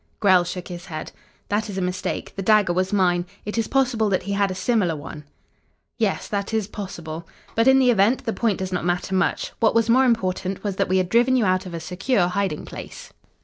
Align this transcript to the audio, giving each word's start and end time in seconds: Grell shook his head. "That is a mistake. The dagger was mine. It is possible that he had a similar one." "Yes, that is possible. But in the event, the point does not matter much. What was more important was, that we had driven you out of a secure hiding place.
Grell 0.19 0.43
shook 0.43 0.69
his 0.69 0.85
head. 0.87 1.11
"That 1.49 1.69
is 1.69 1.77
a 1.77 1.79
mistake. 1.81 2.33
The 2.35 2.41
dagger 2.41 2.73
was 2.73 2.91
mine. 2.91 3.27
It 3.45 3.55
is 3.55 3.67
possible 3.67 4.09
that 4.09 4.23
he 4.23 4.31
had 4.33 4.49
a 4.49 4.55
similar 4.55 4.95
one." 4.95 5.25
"Yes, 5.99 6.27
that 6.27 6.55
is 6.55 6.65
possible. 6.67 7.27
But 7.53 7.67
in 7.67 7.77
the 7.77 7.91
event, 7.91 8.25
the 8.25 8.33
point 8.33 8.57
does 8.57 8.71
not 8.71 8.83
matter 8.83 9.13
much. 9.13 9.49
What 9.59 9.75
was 9.75 9.91
more 9.91 10.05
important 10.05 10.63
was, 10.63 10.77
that 10.77 10.89
we 10.89 10.97
had 10.97 11.07
driven 11.09 11.35
you 11.35 11.45
out 11.45 11.67
of 11.67 11.75
a 11.75 11.79
secure 11.79 12.29
hiding 12.29 12.65
place. 12.65 13.13